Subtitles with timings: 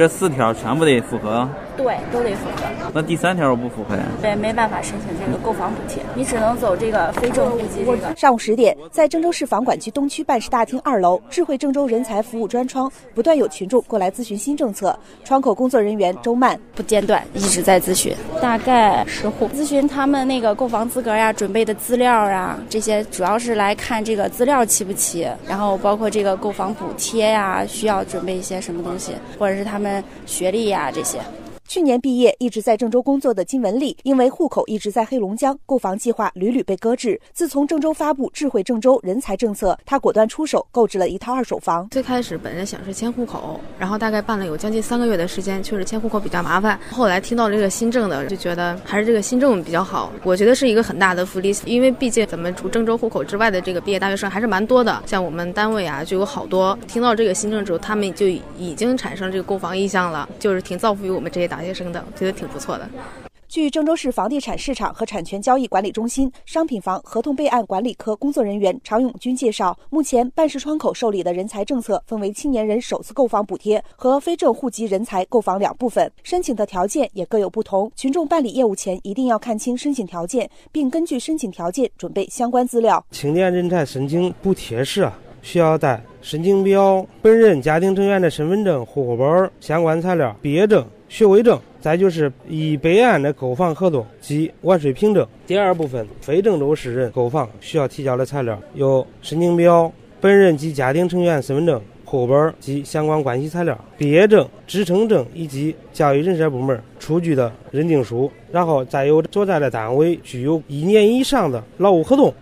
[0.00, 1.46] 这四条全部得符合。
[1.76, 2.64] 对，都得符合。
[2.92, 4.02] 那第三条我不符合呀？
[4.20, 8.16] 对，没办法申请这个购房补贴，你只能走这个非正户籍这个。
[8.16, 14.98] 上午十点，在郑州市房管局东区办事大厅二楼智慧郑州人才服务专窗，不断有群众过来咨询新政策。
[15.24, 31.18] 窗口工作人员周曼不间断一直在咨询，大概十户咨询他们那个购房资格呀、准备的资料啊这些，主要是来看这个资料齐不齐，然后包括这个购房补贴呀，需要准备一些什么东西，或者是他们学历呀这些。
[31.70, 37.20] 去年毕业一直在郑州工作的金文丽，因为户口一直在黑龙江，购房计划屡屡被搁置。
[37.32, 41.88] 自从郑州发布智慧郑州人才政策，她果断出手购置了一套二手房。
[41.90, 46.76] 最开始本人想是迁户口，然后大概办了有将近三个月的时间，确实迁户口比较麻烦。
[46.90, 50.10] 后来听到这个新政的，就觉得还是这个新政比较好。
[50.24, 55.00] 我觉得是一个很大的福利，因为毕竟咱们除郑州户口之外的这个毕业大学生还是蛮多的。
[55.06, 61.59] 像我们单位啊，就有好多听到这个新政之后，他们就已经产生这个购房意向了，就是挺造福于我们这些大。
[61.60, 62.88] 大学生的觉得挺不错的。
[63.46, 77.92] 据郑州市房地产市场和产权交易管理中心商品房合同备案管理科工作人员常永军介绍，目前办事窗口受理的人才政策分为青年人首次购房补贴和非正户籍人才购房两部分，申请的条件也各有不同。
[77.94, 83.04] 群众办理业务前一定要看清申请条件，并根据申请条件准备相关资料。
[83.10, 90.86] 青年人才申请补贴时啊，需要带申请表、本人家庭成员的身份证、户口本相关材料、毕业证。
[91.10, 95.26] 学位证，再就是已备案的购房合同及完税凭证。
[95.44, 112.32] 第二部分，非郑州市人购房需要提交的材料有申请表、本人及家庭成员身份证、户口本及相关关系材料、毕业证、职称证以及教育人社部门出具的认定书，然后再有所在的单位具有一年以上的劳务合同。